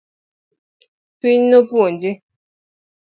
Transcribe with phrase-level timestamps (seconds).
[1.19, 2.11] Piny nopuonje